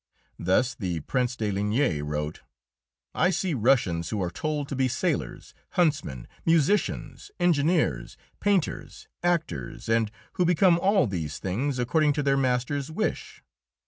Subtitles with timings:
[0.39, 2.41] Thus the Prince de Ligne wrote:
[3.13, 10.09] "I see Russians who are told to be sailors, huntsmen, musicians, engineers, painters, actors, and
[10.33, 13.43] who become all these things according to their masters' wish.